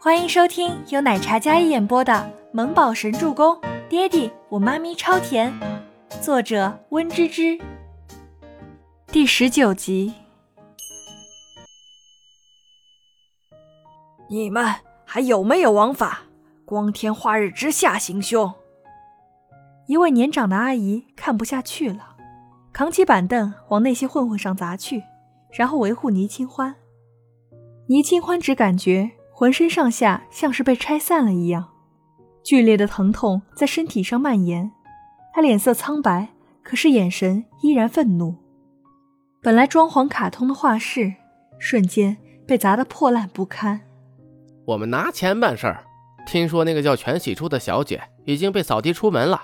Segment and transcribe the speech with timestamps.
[0.00, 2.12] 欢迎收听由奶茶嘉一演播的
[2.52, 3.56] 《萌宝神助攻》，
[3.88, 5.52] 爹地我妈咪超甜，
[6.22, 7.58] 作者温芝芝。
[9.08, 10.14] 第十九集。
[14.28, 14.72] 你们
[15.04, 16.20] 还有没有王法？
[16.64, 18.54] 光天化日之下行凶！
[19.88, 22.14] 一位年长的阿姨看不下去了，
[22.72, 25.02] 扛起板凳往那些混混上砸去，
[25.50, 26.76] 然后维护倪清欢。
[27.88, 31.68] 倪清欢只感觉浑身上下像是被拆散了一样，
[32.42, 34.68] 剧烈的疼痛在身体上蔓延。
[35.32, 38.34] 他脸色苍白，可是眼神依然愤怒。
[39.40, 41.14] 本来装潢卡通的画室，
[41.60, 42.16] 瞬间
[42.48, 43.80] 被砸得破烂不堪。
[44.66, 45.84] 我们拿钱办事儿，
[46.26, 49.40] 听说那个叫全喜初的小姐已经被扫地出门了。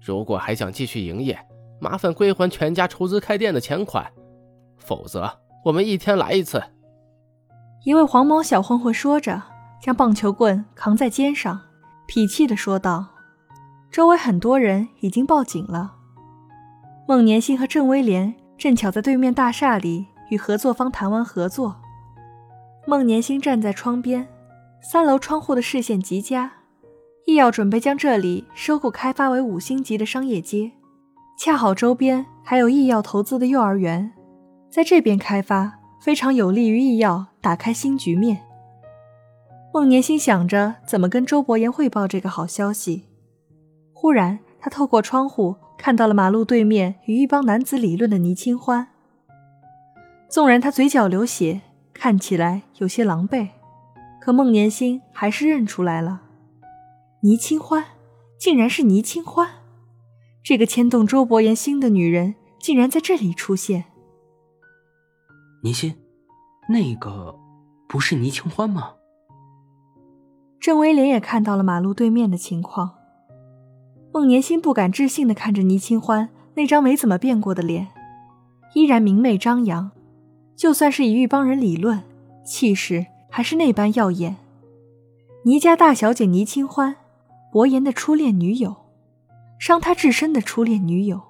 [0.00, 1.38] 如果还想继续营业，
[1.78, 4.10] 麻烦归还全家出资开店的钱款，
[4.78, 5.30] 否则
[5.62, 6.62] 我们一天来一次。
[7.86, 9.40] 一位黄毛小混混说着，
[9.80, 11.60] 将棒球棍扛在肩上，
[12.08, 13.06] 痞气地说道
[13.92, 15.94] ：“周围很多人已经报警了。”
[17.06, 21.76] 孟年星和郑威廉正巧在对面大厦里与合作方谈完合作。
[22.88, 24.26] 孟年星站在窗边。
[24.82, 26.52] 三楼窗户的视线极佳，
[27.24, 30.72] 亦要准备将这里收购开发为五星级的商业街，
[31.38, 34.12] 恰好周边还有易药投资的幼儿园，
[34.68, 38.42] 在这边开发非常有利于易药打开新局面。
[39.72, 43.04] 孟年心想着怎么跟周伯言汇报这个好消息，
[43.92, 48.88] 忽然他透过窗户看到了马路对面与一帮男子理论的倪清欢，
[50.28, 51.60] 纵然他嘴角流血，
[51.94, 53.50] 看起来有些狼狈。
[54.20, 56.22] 可孟年星还是认出来了，
[57.20, 57.84] 倪清欢，
[58.40, 59.48] 竟然是倪清欢，
[60.42, 63.84] 这个牵动周伯言心的女人，竟然在这里出现。
[65.62, 65.94] 倪心，
[66.68, 67.38] 那个
[67.88, 68.94] 不是倪清欢吗？
[70.60, 72.94] 郑威廉也看到了马路对面的情况，
[74.12, 77.88] 孟年心不敢置信的看着倪清欢那张没怎么变过的脸，
[78.74, 79.90] 依然明媚张扬，
[80.56, 82.02] 就算是与一帮人理论，
[82.44, 83.06] 气势。
[83.28, 84.36] 还是那般耀眼。
[85.44, 86.96] 倪家大小姐倪清欢，
[87.52, 88.74] 伯言的初恋女友，
[89.58, 91.20] 伤他至深的初恋女友。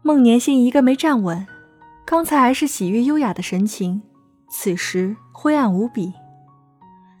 [0.00, 1.46] 孟年心一个没站稳，
[2.06, 4.00] 刚才还是喜悦优雅的神情，
[4.48, 6.12] 此时灰暗无比。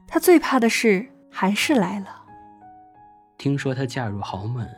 [0.06, 2.22] 他最怕的事还是来了。
[3.36, 4.68] 听说她嫁入豪门，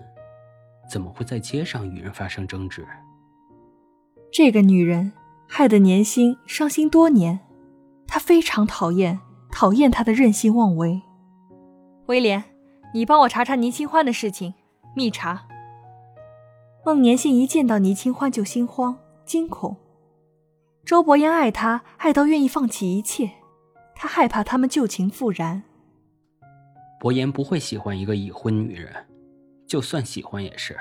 [0.90, 2.86] 怎么会在街上与人发生争执？
[4.32, 5.12] 这个女人
[5.48, 7.40] 害得年薪伤心多年。
[8.06, 9.20] 他非常讨厌，
[9.52, 11.00] 讨厌她的任性妄为。
[12.06, 12.42] 威廉，
[12.92, 14.54] 你帮我查查倪清欢的事情，
[14.96, 15.46] 密查。
[16.84, 19.76] 孟年信一见到倪清欢就心慌惊恐。
[20.84, 23.30] 周伯言爱他，爱到愿意放弃一切，
[23.94, 25.62] 他害怕他们旧情复燃。
[26.98, 28.92] 伯言不会喜欢一个已婚女人，
[29.66, 30.76] 就算喜欢也是。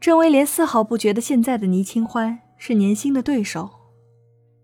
[0.00, 3.70] 郑威廉丝毫不觉得现在的倪清欢是年轻的对手。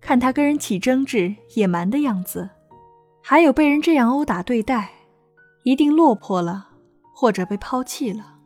[0.00, 2.50] 看他跟人起争执、野蛮的样子，
[3.22, 4.90] 还有被人这样殴打对待，
[5.62, 6.70] 一定落魄了，
[7.14, 8.38] 或者被抛弃了。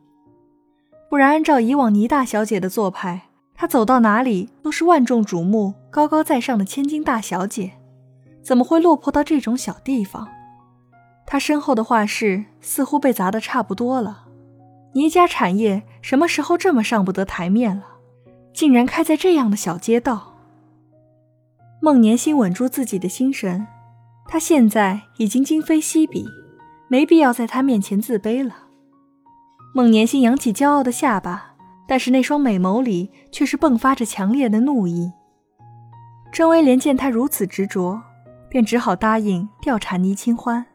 [1.09, 3.26] 不然，按照以往倪大小姐的做派，
[3.59, 7.71] 她走到哪里都是万众瞩目、高高在上的千金大小姐，
[8.43, 10.27] 怎么会落魄到这种小地方？
[11.25, 14.25] 她身后的画室似乎被砸得差不多了。
[14.93, 17.83] 倪家产业什么时候这么上不得台面了？
[18.53, 20.35] 竟然开在这样的小街道！
[21.81, 23.67] 孟年心稳住自己的心神，
[24.27, 26.25] 他现在已经今非昔比，
[26.87, 28.67] 没必要在他面前自卑了。
[29.73, 31.56] 孟年心扬起骄傲的下巴，
[31.87, 35.11] 但是那双美眸里却是迸发着强烈的怒意。
[36.31, 38.01] 郑威廉见他如此执着，
[38.49, 40.65] 便只好答应调查倪清欢。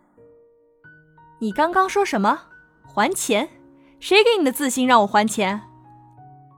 [1.39, 2.39] 你刚刚说什么？
[2.85, 3.49] 还钱？
[4.01, 5.61] 谁给你的自信让我还钱？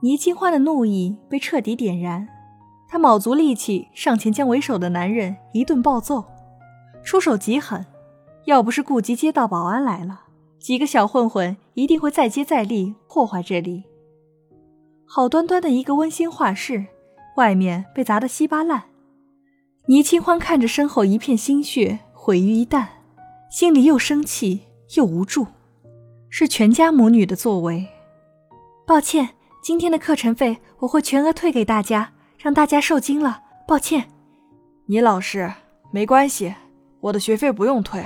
[0.01, 2.27] 倪清欢的怒意被彻底点燃。
[2.87, 6.23] 他卯足力气上前将为首的男人一顿暴揍，
[7.03, 7.85] 出手极狠。
[8.45, 10.21] 要不是顾及街道保安来了，
[10.59, 13.83] 几个小混混一定会再接再厉破坏这里。
[15.05, 16.85] 好端端的一个温馨画室，
[17.37, 18.83] 外面被砸得稀巴烂。
[19.87, 22.87] 倪清欢看着身后一片心血毁于一旦，
[23.49, 24.61] 心里又生气
[24.95, 25.47] 又无助。
[26.29, 27.87] 是全家母女的作为。
[28.85, 29.29] 抱歉，
[29.61, 32.11] 今天的课程费我会全额退给大家。
[32.37, 34.07] 让大家受惊了，抱歉，
[34.85, 35.51] 倪老师，
[35.89, 36.53] 没关系，
[36.99, 38.05] 我的学费不用退。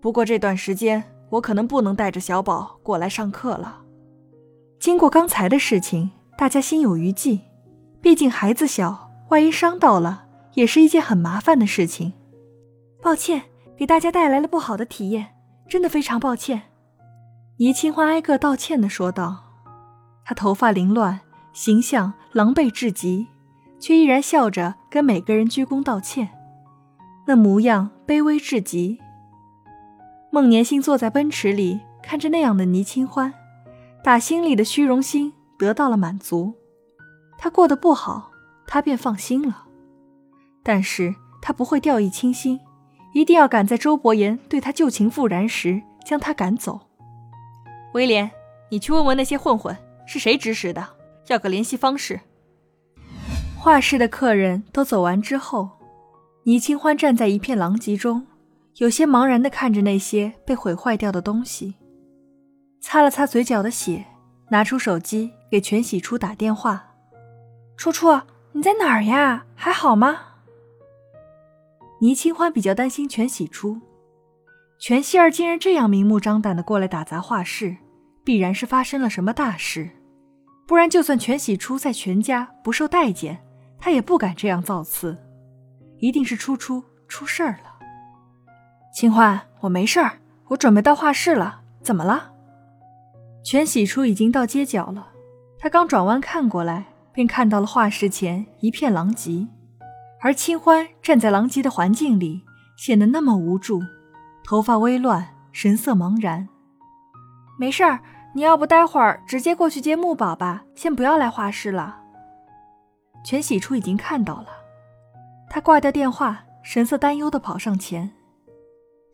[0.00, 3.82] 不过这段时间我可能不能带着小宝过来上课了。
[4.80, 7.40] 经过刚才的事情，大家心有余悸。
[8.00, 10.24] 毕竟孩子小，万一伤到了，
[10.54, 12.14] 也是一件很麻烦的事情。
[13.02, 13.42] 抱歉，
[13.76, 15.34] 给大家带来了不好的体验，
[15.68, 16.62] 真的非常抱歉。”
[17.60, 19.44] 倪清欢挨个道歉的说道。
[20.24, 21.20] 她头发凌乱，
[21.52, 23.26] 形象狼狈至极，
[23.78, 26.30] 却依然笑着跟每个人鞠躬道歉，
[27.26, 28.98] 那模样卑微至极。
[30.30, 33.34] 孟年星坐在奔驰里，看着那样的倪清欢，
[34.02, 36.54] 打心里的虚荣心得到了满足。
[37.38, 38.30] 他过得不好，
[38.66, 39.64] 他便放心了。
[40.62, 42.60] 但是他不会掉以轻心，
[43.14, 46.80] 一定要赶在周伯言对他旧情复燃时将他赶走。
[47.94, 48.30] 威廉，
[48.70, 49.76] 你去问问那些混混
[50.06, 50.86] 是谁指使的，
[51.28, 52.20] 要个联系方式。
[53.58, 55.68] 画室的客人都走完之后，
[56.44, 58.26] 倪清欢站在一片狼藉中。
[58.76, 61.74] 有些茫然地看着那些被毁坏掉的东西，
[62.80, 64.04] 擦了擦嘴角的血，
[64.48, 66.94] 拿出手机给全喜初打电话
[67.76, 68.20] ：“初初，
[68.52, 69.44] 你在哪儿呀？
[69.54, 70.18] 还好吗？”
[72.00, 73.78] 倪清欢比较担心全喜初，
[74.78, 77.76] 全希儿竟然这样明目张胆地过来打砸画室，
[78.24, 79.90] 必然是发生了什么大事，
[80.66, 83.44] 不然就算全喜初在全家不受待见，
[83.78, 85.18] 他也不敢这样造次，
[85.98, 87.76] 一定是初初出事儿了。
[88.94, 90.18] 清欢，我没事儿，
[90.48, 91.60] 我准备到画室了。
[91.82, 92.29] 怎么了？
[93.42, 95.08] 全喜初已经到街角了，
[95.58, 99.48] 他刚转弯看过来，便看到了画室前一片狼藉，
[100.20, 102.42] 而清欢站在狼藉的环境里，
[102.76, 103.80] 显得那么无助，
[104.44, 106.48] 头发微乱，神色茫然。
[107.58, 108.00] 没事儿，
[108.34, 111.98] 你要不待会儿直接过去接木宝吧，先不要来画室了。
[113.24, 114.46] 全喜初已经看到了，
[115.48, 118.10] 他挂掉电话，神色担忧地跑上前。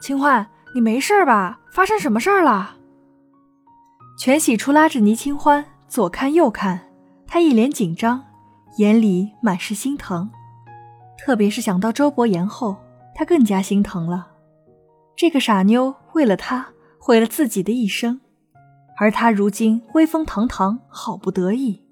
[0.01, 1.61] 清欢，你没事吧？
[1.73, 2.76] 发生什么事儿了？
[4.19, 6.89] 全喜初拉着倪清欢左看右看，
[7.27, 8.25] 他一脸紧张，
[8.79, 10.31] 眼里满是心疼。
[11.19, 12.77] 特别是想到周伯言后，
[13.15, 14.29] 他更加心疼了。
[15.15, 16.67] 这个傻妞为了他
[16.99, 18.21] 毁了自己的一生，
[18.99, 21.83] 而他如今威风堂堂，好不得意。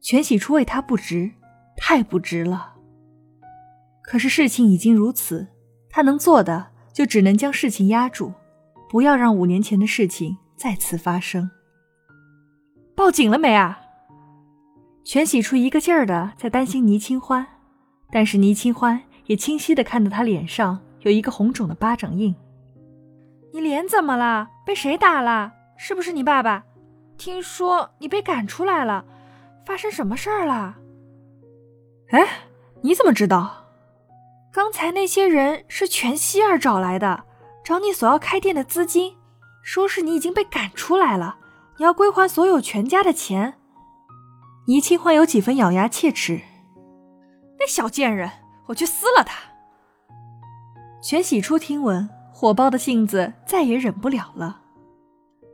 [0.00, 1.30] 全喜初为他不值，
[1.76, 2.74] 太不值了。
[4.02, 5.46] 可是事情已经如此，
[5.88, 6.68] 他能做的。
[6.92, 8.32] 就只能将事情压住，
[8.90, 11.48] 不要让五年前的事情再次发生。
[13.10, 13.80] 报警了没啊？
[15.02, 17.44] 全喜初一个劲儿的在担心倪清欢，
[18.12, 22.32] 但是倪清欢也清晰的看到他脸上有一个红肿的巴掌印。
[23.52, 24.48] 你脸怎么了？
[24.64, 25.50] 被谁打了？
[25.76, 26.62] 是不是你爸爸？
[27.18, 29.04] 听说你被赶出来了，
[29.66, 30.76] 发生什么事儿了？
[32.10, 32.24] 哎，
[32.82, 33.72] 你怎么知道？
[34.52, 37.24] 刚才那些人是全希儿找来的，
[37.64, 39.16] 找你索要开店的资金，
[39.64, 41.38] 说是你已经被赶出来了，
[41.80, 43.54] 你要归还所有全家的钱。
[44.66, 46.42] 倪清欢有几分咬牙切齿，
[47.58, 48.30] 那小贱人，
[48.66, 49.40] 我去撕了他！
[51.02, 54.60] 全喜初听闻，火爆的性子再也忍不了了。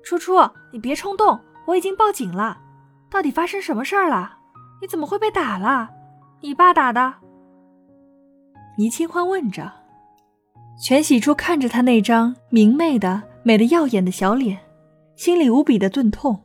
[0.03, 0.35] 初初，
[0.73, 2.59] 你别冲动，我已经报警了。
[3.09, 4.39] 到底发生什么事儿了？
[4.83, 5.91] 你怎么会被打了？
[6.41, 7.15] 你爸打的？
[8.77, 9.73] 倪清欢问着，
[10.83, 14.59] 全喜初看着他那张明媚的、美得耀眼的小脸，
[15.17, 16.45] 心里无比的钝痛。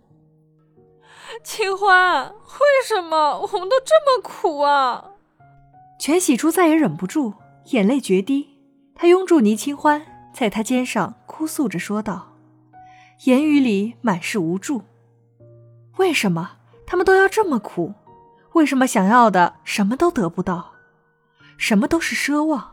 [1.44, 5.12] 清欢，为什么我们都这么苦啊？
[6.00, 7.33] 全喜初再也忍不住，
[7.65, 8.57] 眼泪决堤，
[8.95, 10.01] 他拥住倪清欢，
[10.33, 12.33] 在他肩上哭诉着说道，
[13.25, 14.84] 言语里满是无助。
[15.98, 17.93] 为什么他们都要这么苦？
[18.53, 20.72] 为什么想要的什么都得不到？
[21.57, 22.72] 什么都是奢望，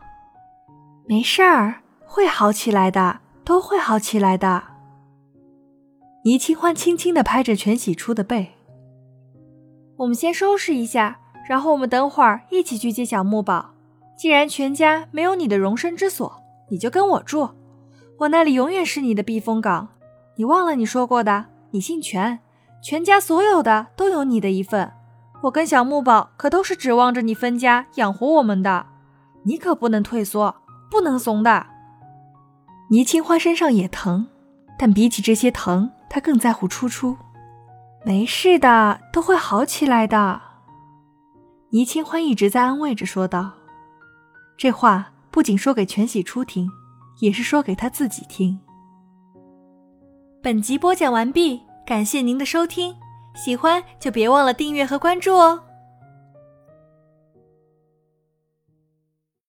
[1.05, 4.63] 没事儿，会好起来的，都会好起来的。
[6.23, 8.53] 倪清欢轻轻地拍着全喜初的背。
[9.97, 13.71] 我们先收拾一下，然后我们等会儿一起去接小木宝。
[14.17, 17.51] 既然全家没有你的容身之所，你就跟我住，
[18.19, 19.87] 我那里永远是你的避风港。
[20.35, 22.39] 你忘了你说过的，你姓全，
[22.83, 24.91] 全家所有的都有你的一份。
[25.43, 28.87] 我跟小木宝可都是指望着你分家养活我们的，
[29.43, 30.53] 你可不能退缩，
[30.91, 31.65] 不能怂的。
[32.91, 34.27] 倪清欢身上也疼，
[34.77, 37.15] 但比起这些疼，他更在乎初初。
[38.03, 40.41] 没事的，都会好起来的。
[41.71, 43.51] 倪清欢一直在安慰着说道，
[44.57, 46.69] 这话不仅说给全喜初听，
[47.19, 48.59] 也是说给他自己听。
[50.41, 52.95] 本集播讲完毕，感谢您的收听。
[53.35, 55.61] 喜欢就别忘了订阅和关注哦。